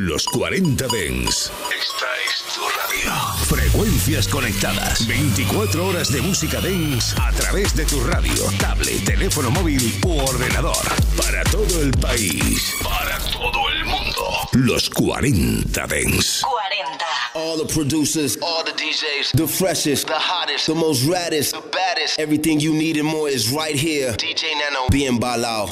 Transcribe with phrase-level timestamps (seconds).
[0.00, 1.50] Los 40 Dens.
[1.80, 3.10] Esta es tu radio.
[3.48, 5.06] Frecuencias conectadas.
[5.06, 10.76] 24 horas de música Dens a través de tu radio, tablet, teléfono móvil u ordenador.
[11.16, 12.72] Para todo el país.
[12.84, 14.48] Para todo el mundo.
[14.52, 16.42] Los 40 Dens.
[16.42, 17.04] 40.
[17.34, 22.18] All the producers, all the DJs, the freshest, the hottest, the most raddest, the baddest.
[22.18, 24.12] Everything you need and more is right here.
[24.18, 24.88] DJ Nano.
[24.90, 25.70] Bien balao.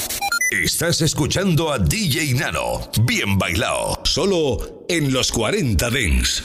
[0.63, 6.43] Estás escuchando a DJ Nano, bien bailado, solo en los 40 Dents.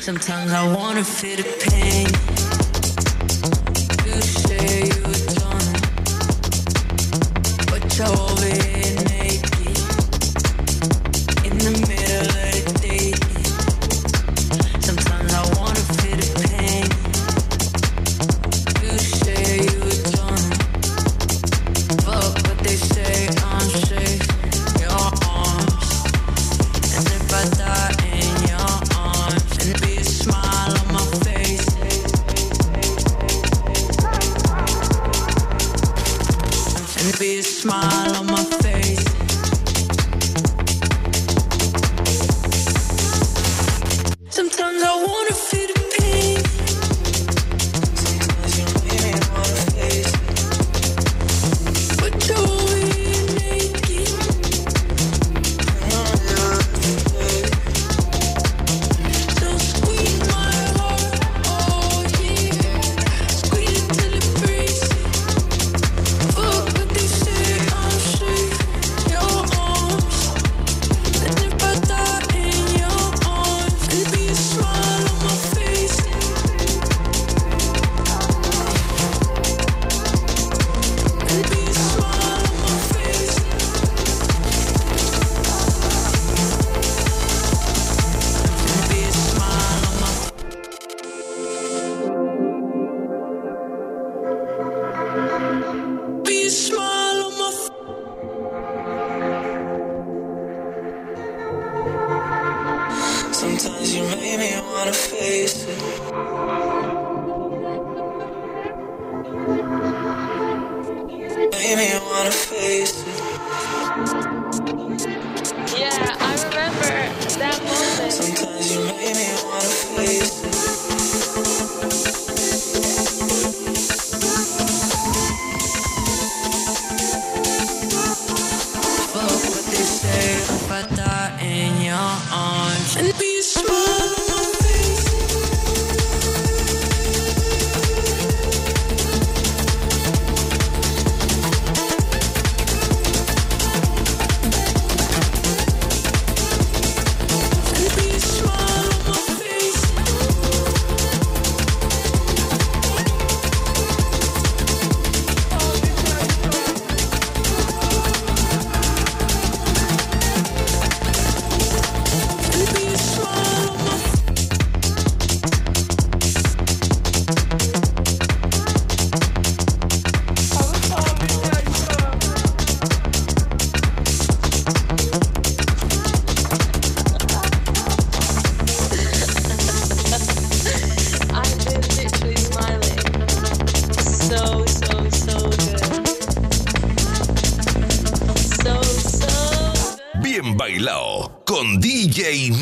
[192.31, 192.52] y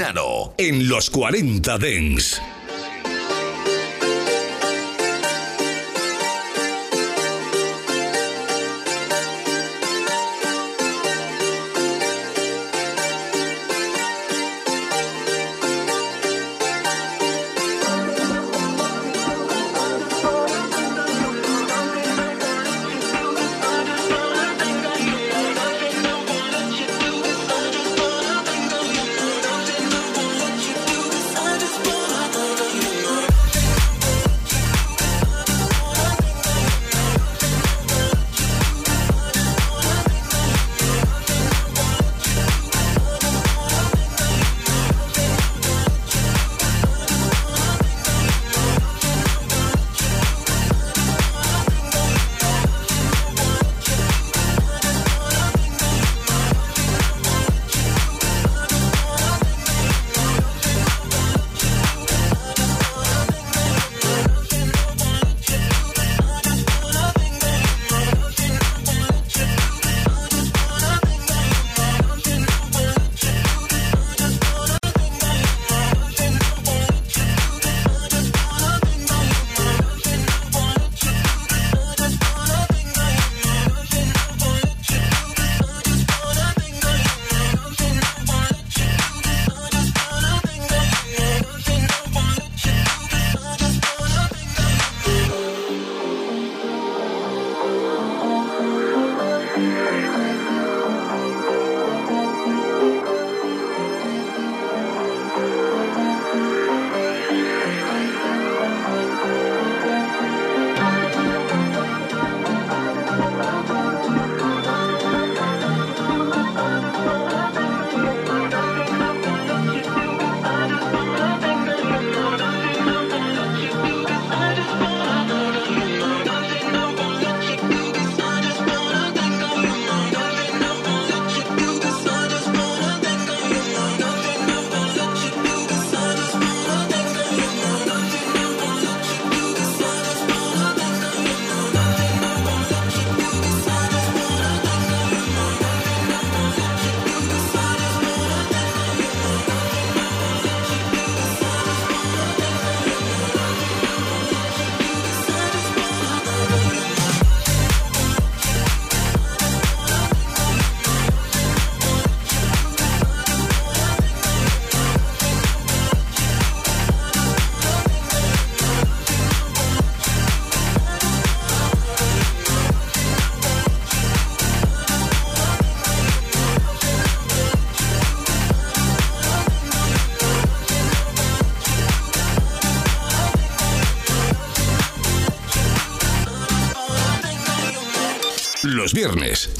[0.59, 2.41] en los 40 Dens.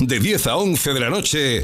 [0.07, 1.61] de 10 a 11 de la noche,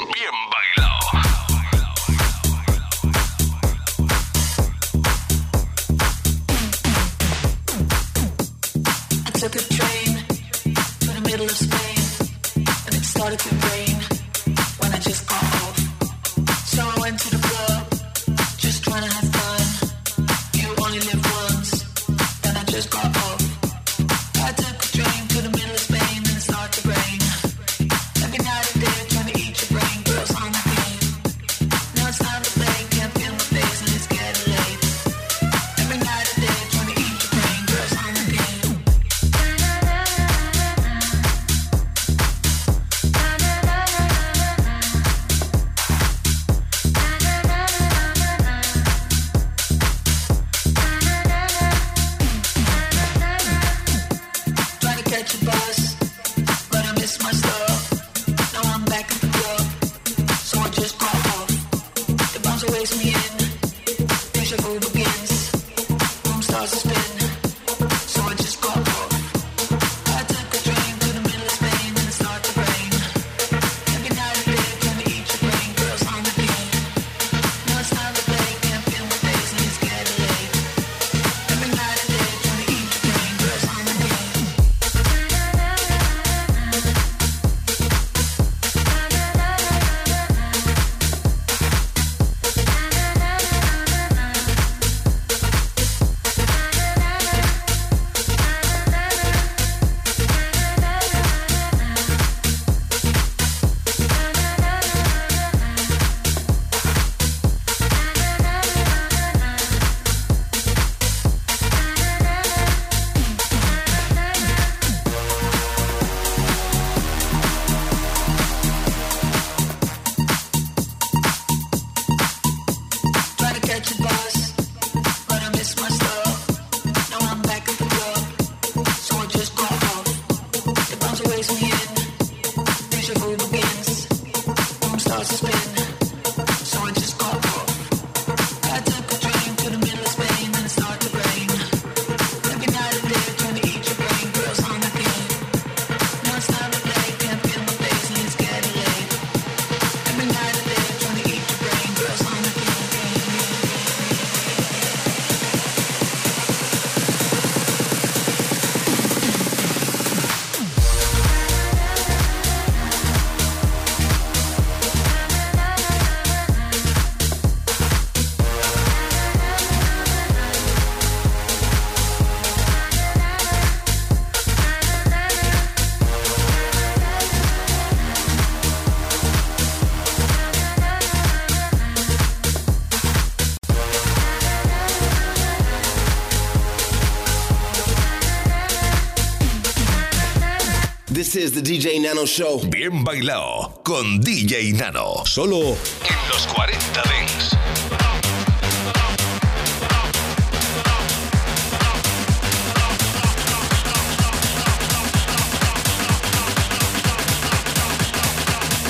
[191.54, 192.58] the DJ Nano Show.
[192.68, 195.22] Bien bailado con DJ Nano.
[195.24, 195.76] Solo
[196.08, 197.56] en los 40 Dents.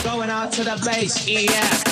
[0.05, 1.84] Going out to the base, yeah.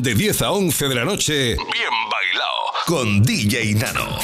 [0.03, 4.19] de 10 a 11 de la noche, bien bailado con DJ Nano.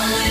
[0.00, 0.27] i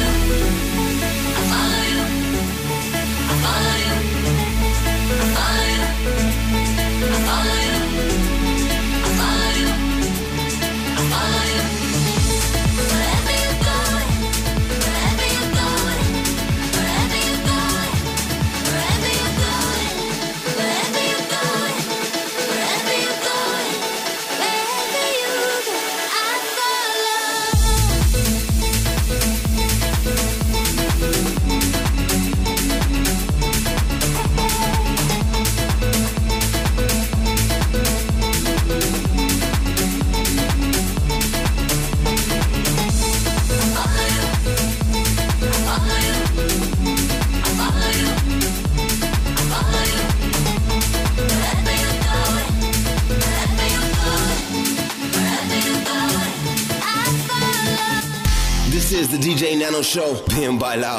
[60.60, 60.97] Bài làm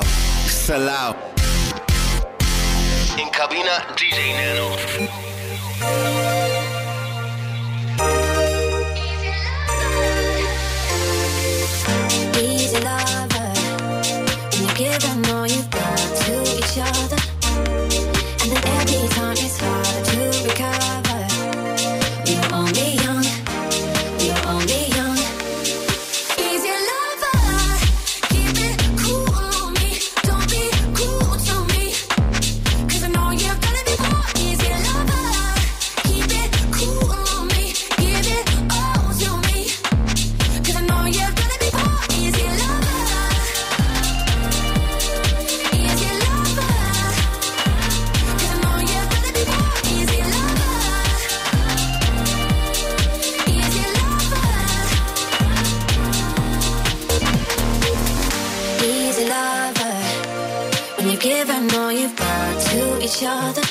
[63.19, 63.63] each other.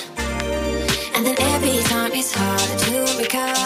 [1.15, 3.56] And then every time it's hard to recover.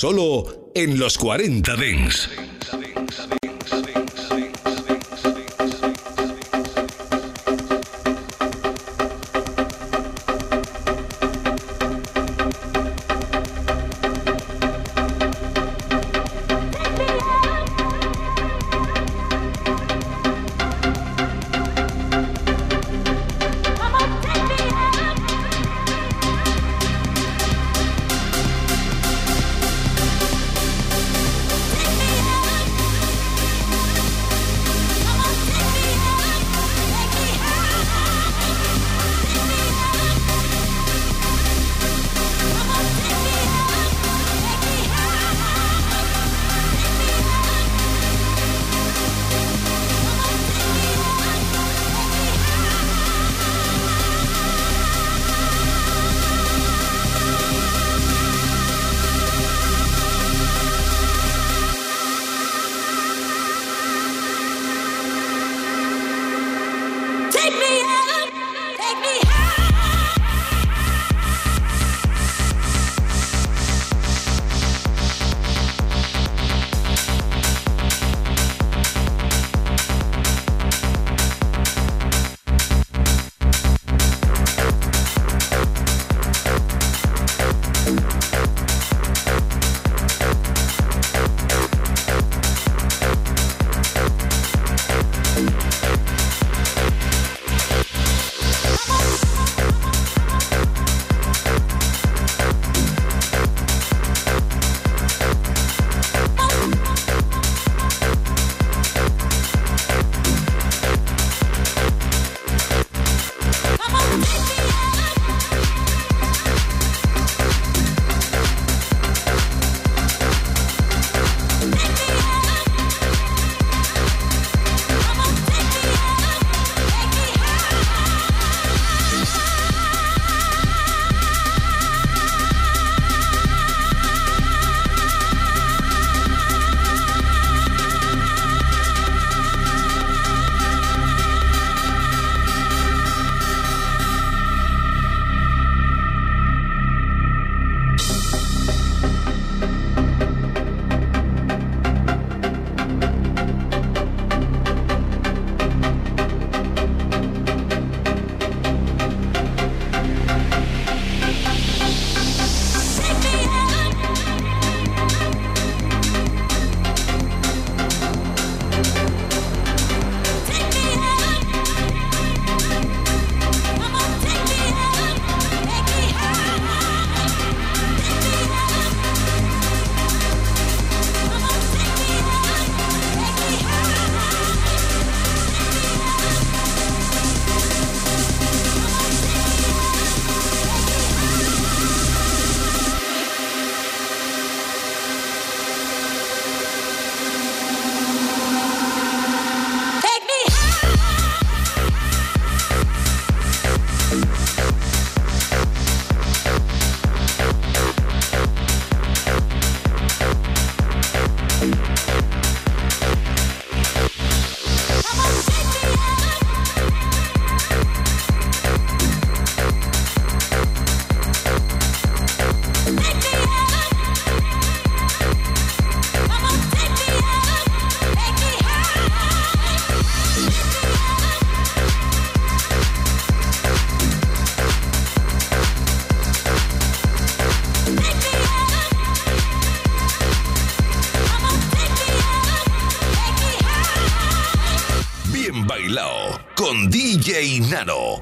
[0.00, 2.30] solo en los 40 dens.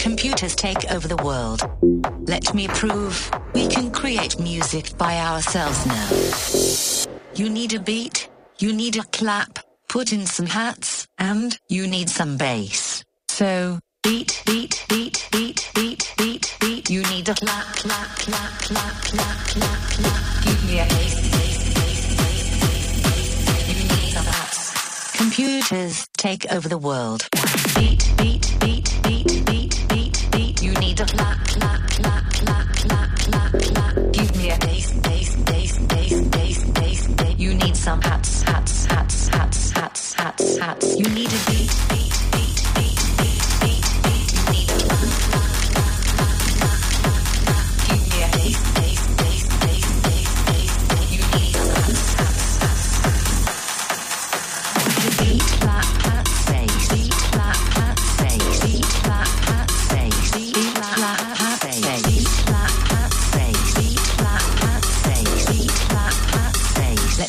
[0.00, 1.62] Computers take over the world.
[2.28, 7.12] Let me prove we can create music by ourselves now.
[7.34, 8.28] You need a beat,
[8.60, 13.02] you need a clap, put in some hats, and you need some bass.
[13.28, 16.90] So, beat, beat, beat, beat, beat, beat, beat.
[16.90, 20.44] You need a clap, clap, clap, clap, clap, clap, clap.
[20.44, 23.68] Give me a bass, bass, bass, bass, bass, bass.
[23.68, 25.12] You need a bass.
[25.20, 27.28] Computers take over the world.
[27.76, 30.62] Beat, beat, beat, beat, beat, beat, beat.
[30.62, 34.12] You need a clap, clap, clap, clap, clap, clap, clap.
[34.16, 37.36] Give me a bass, bass, bass, bass, bass, bass, bass.
[37.38, 40.96] You need some hats, hats, hats, hats, hats, hats, hats.
[40.96, 42.07] You need a beat, beat.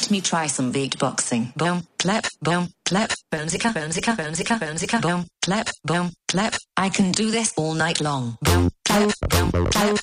[0.09, 1.53] let me try some beatboxing.
[1.53, 6.55] Boom, clap, boom, clap, boomzica, boomzica, boomzica, boomzica, boom, clap, boom, clap.
[6.77, 8.35] I can do this all night long.
[8.41, 9.97] boom, clap, boom, clap.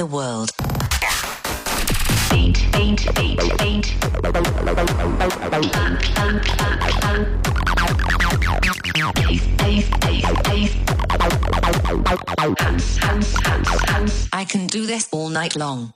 [0.00, 0.48] the world.
[14.32, 15.92] I can do this all night long.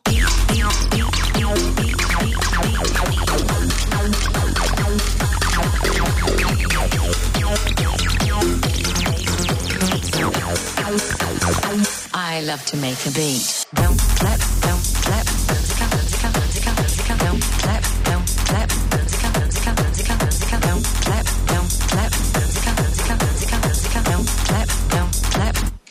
[12.12, 13.63] I love to make a beat.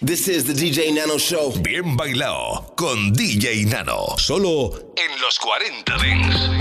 [0.01, 1.51] This is the DJ Nano Show.
[1.61, 4.15] Bien bailado con DJ Nano.
[4.17, 6.52] Solo en los 40 Dings.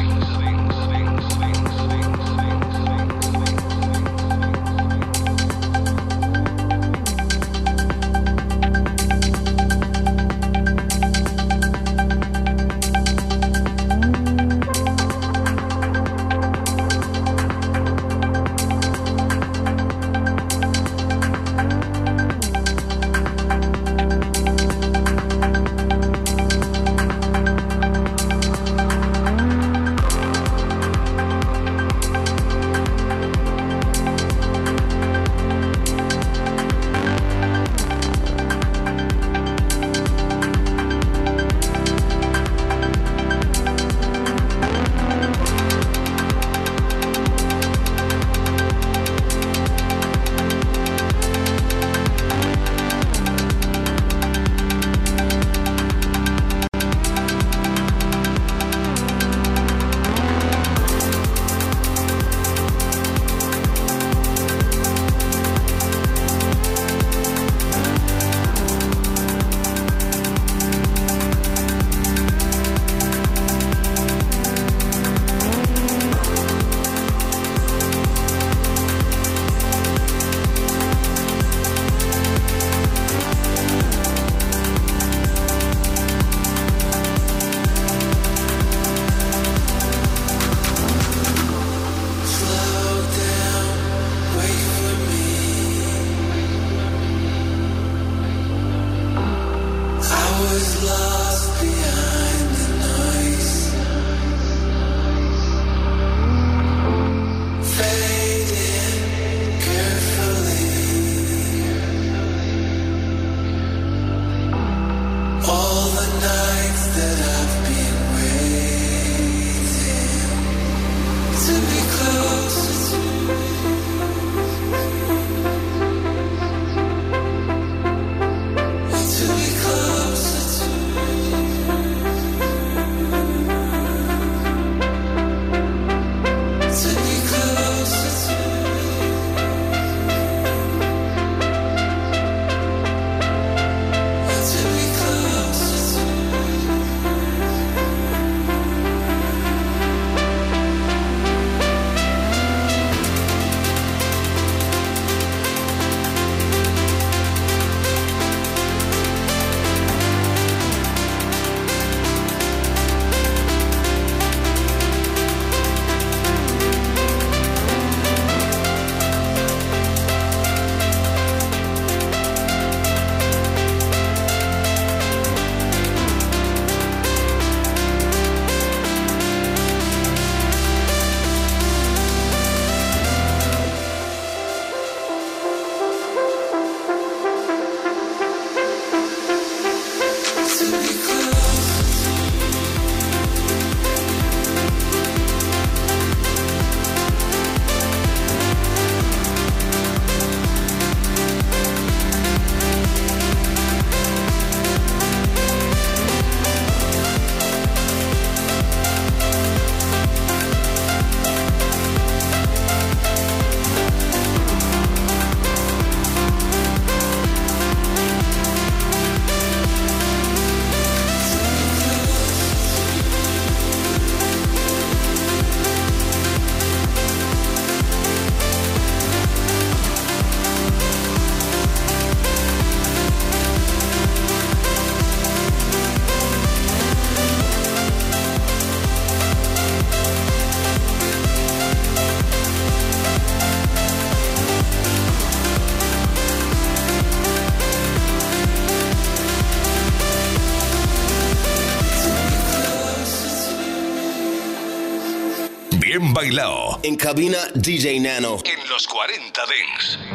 [256.85, 258.41] En cabina DJ Nano.
[258.45, 260.12] En los 40 Dings.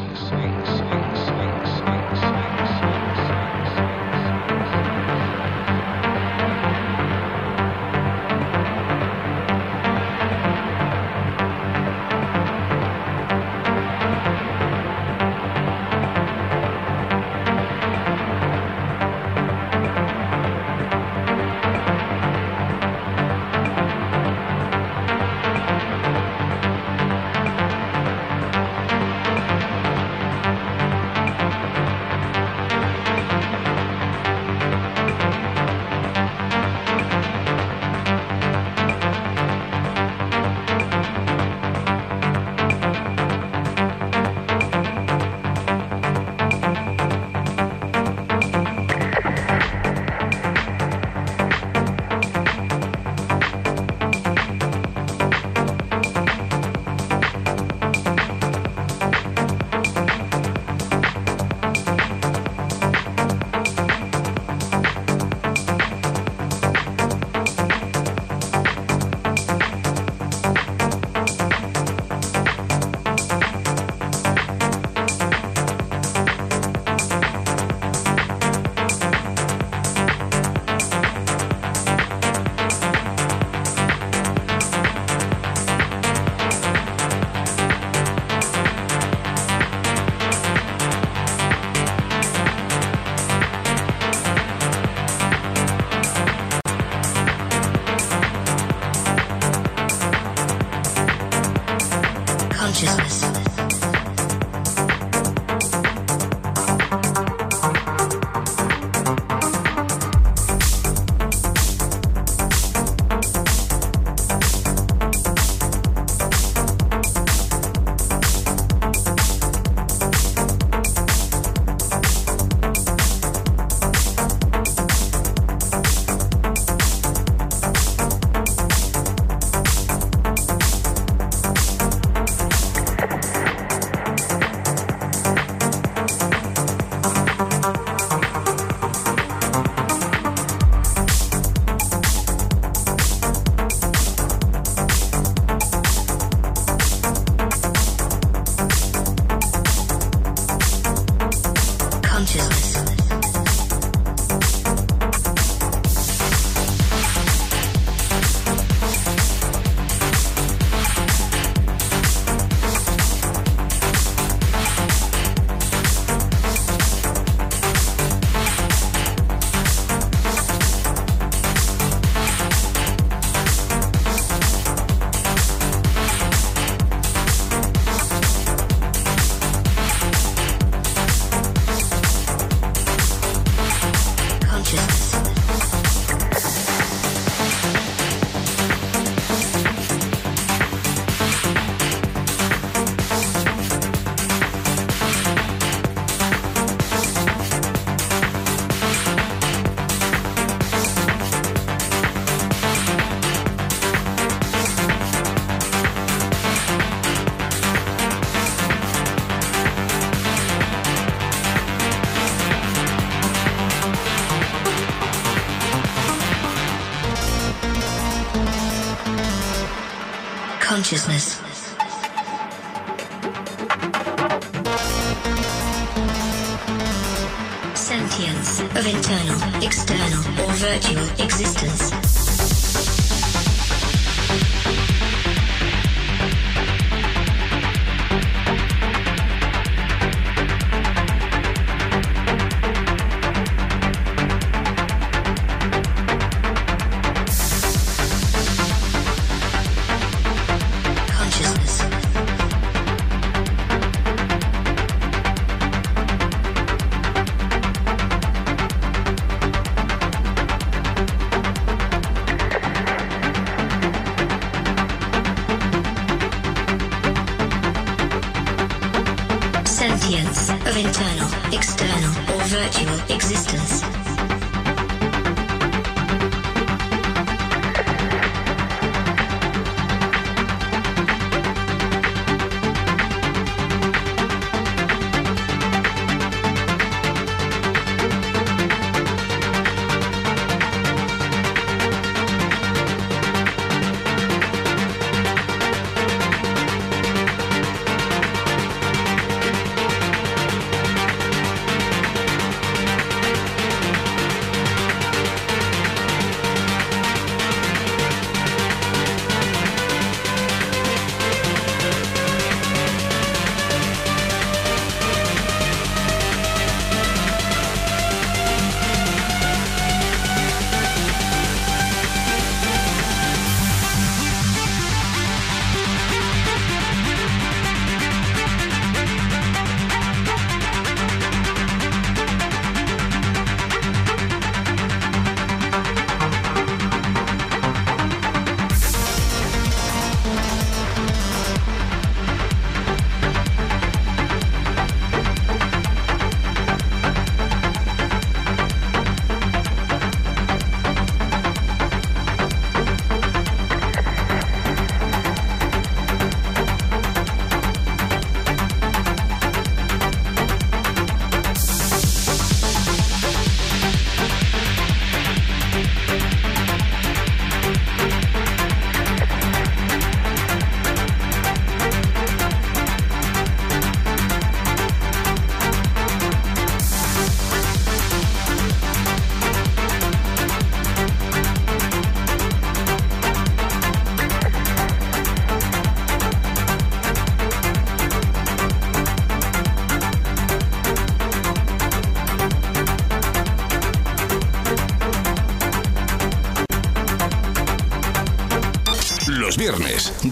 [220.89, 221.36] consciousness.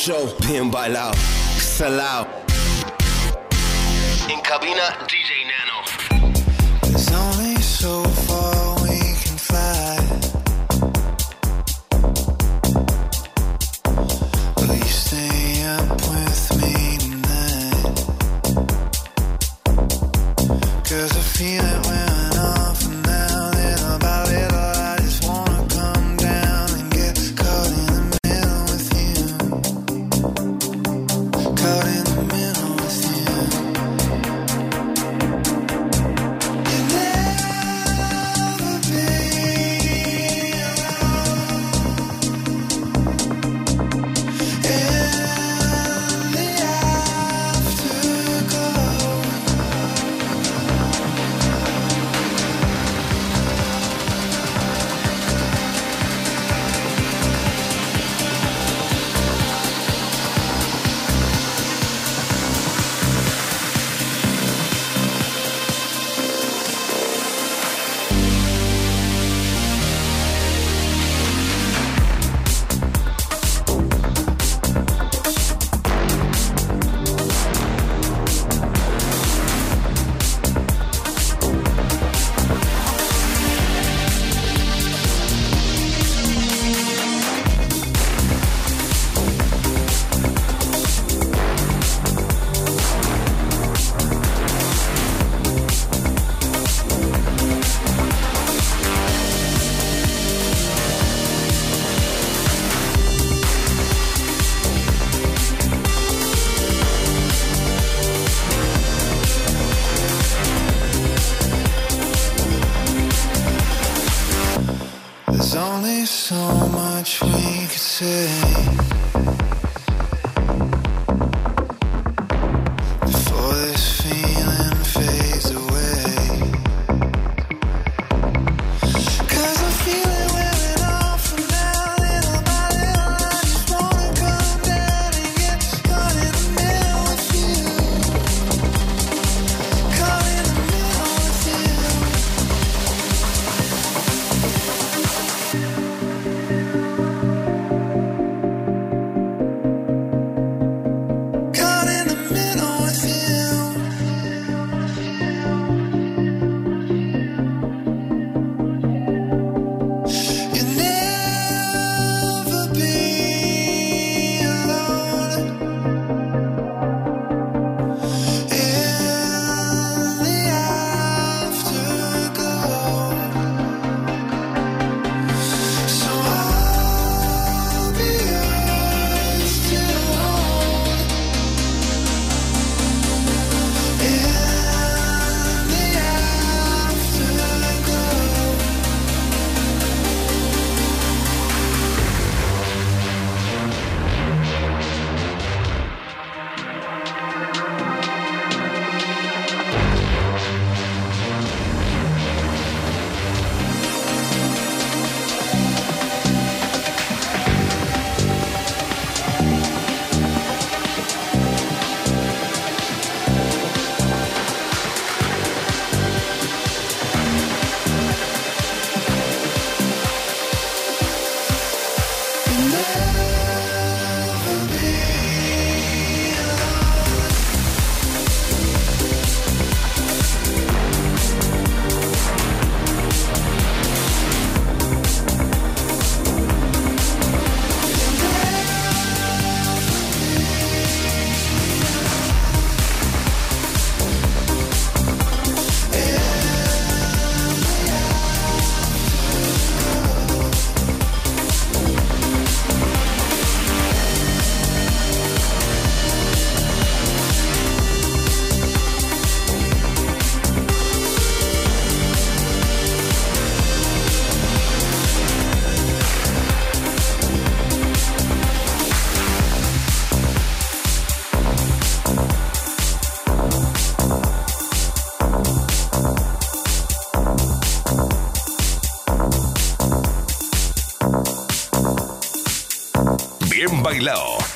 [0.07, 0.25] show.
[0.41, 1.13] Bien bailao,
[1.59, 2.26] salado.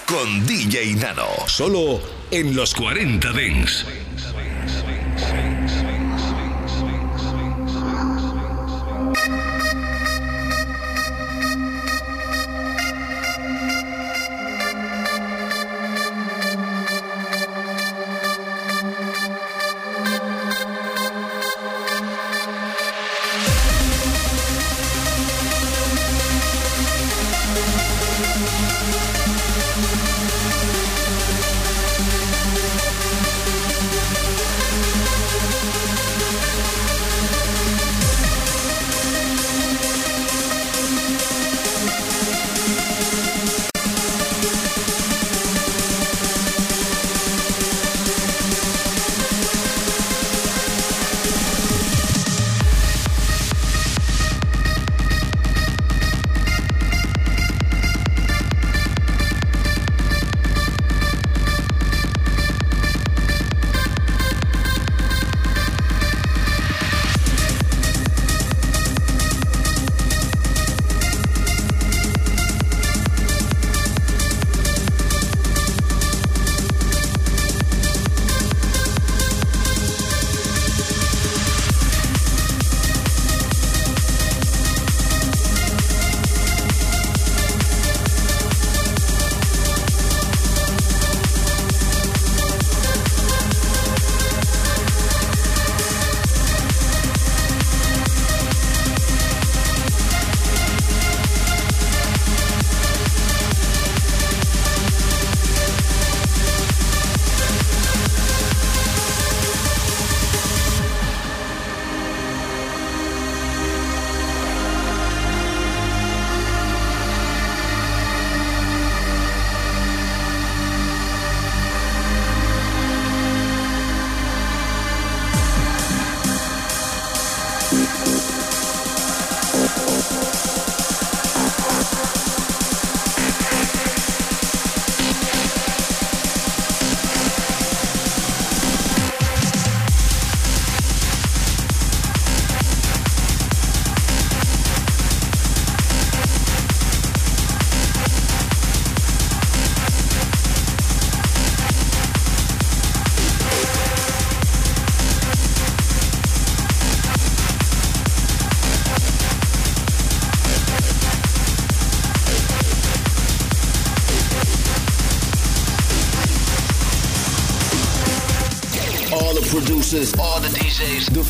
[0.05, 1.29] con DJ Nano.
[1.47, 3.85] Solo en los 40 Dens.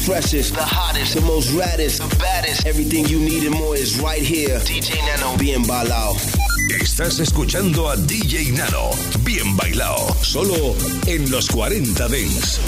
[0.01, 2.65] freshest, the hottest, the most raddest, the baddest.
[2.65, 4.57] Everything you need and more is right here.
[4.59, 6.15] DJ Nano, bien bailao.
[6.79, 8.89] Estás escuchando a DJ Nano,
[9.21, 10.75] bien bailao, solo
[11.07, 12.59] en los 40 Dents.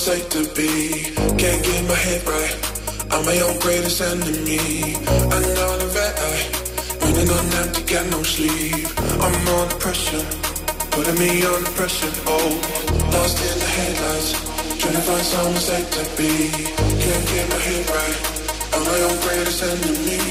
[0.07, 0.71] safe to be.
[1.41, 2.55] Can't get my head right.
[3.11, 4.95] I'm my own greatest enemy.
[5.35, 6.45] I know the red eye.
[7.03, 8.87] Running on empty, get no sleep.
[9.25, 10.25] I'm on pressure,
[10.95, 12.13] putting me on pressure.
[12.33, 12.47] Oh,
[13.15, 14.31] lost in the headlights,
[14.79, 16.31] trying to find someone safe to be.
[17.03, 18.17] Can't get my head right.
[18.75, 20.23] I'm my own greatest enemy.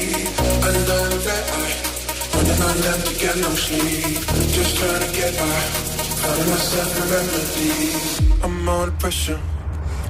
[0.65, 1.73] I know the red eye.
[2.33, 4.17] Running on empty, get no sleep.
[4.57, 5.59] Just trying to get by.
[6.21, 7.71] Finding myself a remedy.
[8.43, 9.39] I'm on pressure.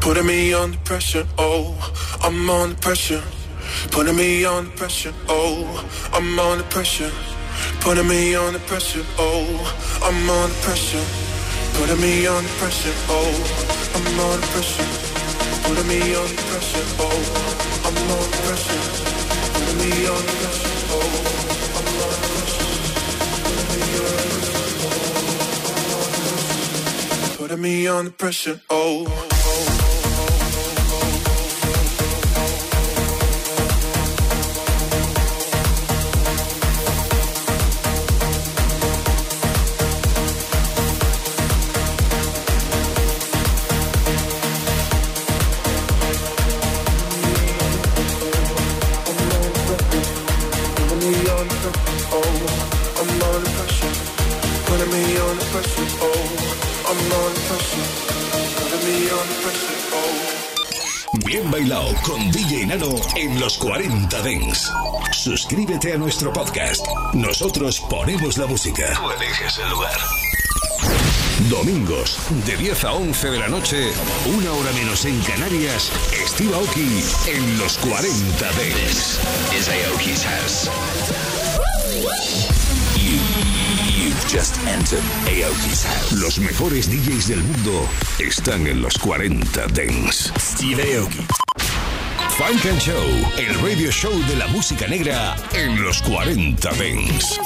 [0.08, 1.76] Putting me under pressure, oh,
[2.24, 3.22] I'm under pressure.
[3.92, 5.84] Putting me under pressure, oh,
[6.14, 7.12] I'm under pressure.
[7.82, 11.04] Putting me under pressure, oh, I'm under pressure.
[11.78, 13.34] Putting me under pressure, oh,
[13.98, 14.86] I'm under pressure.
[15.68, 17.12] Putting me under pressure, oh,
[17.84, 18.80] I'm under pressure.
[19.52, 21.00] Putting me under pressure, oh,
[21.76, 22.80] I'm under pressure.
[27.40, 29.16] Putting me under pressure, oh, I'm under pressure.
[29.20, 29.27] pressure, oh.
[63.28, 64.72] en los 40 Dengs.
[65.12, 66.86] Suscríbete a nuestro podcast.
[67.14, 68.86] Nosotros ponemos la música.
[68.96, 69.98] Tú eliges el lugar.
[71.50, 73.78] Domingos, de 10 a 11 de la noche,
[74.28, 75.90] una hora menos en Canarias,
[76.26, 78.06] Steve Aoki en los 40
[78.54, 79.20] Dengs.
[79.58, 80.70] Es Aoki's house.
[82.96, 86.12] you've just entered Aoki's house.
[86.14, 87.88] Los mejores DJs del mundo
[88.20, 90.32] están en los 40 Dengs.
[90.40, 91.20] Steve Aoki.
[92.38, 93.04] Funk and Show,
[93.40, 97.40] el radio show de la música negra en los 40 Dents.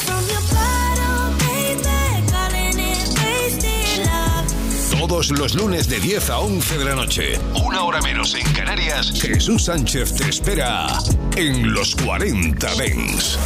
[4.99, 9.13] Todos los lunes de 10 a 11 de la noche, una hora menos en Canarias,
[9.13, 10.89] Jesús Sánchez te espera
[11.37, 13.37] en los 40 Dents.